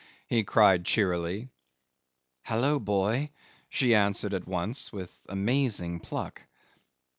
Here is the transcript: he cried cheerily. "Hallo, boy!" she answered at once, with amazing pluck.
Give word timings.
he 0.25 0.43
cried 0.43 0.83
cheerily. 0.83 1.51
"Hallo, 2.41 2.79
boy!" 2.79 3.29
she 3.69 3.93
answered 3.93 4.33
at 4.33 4.47
once, 4.47 4.91
with 4.91 5.23
amazing 5.29 5.99
pluck. 5.99 6.41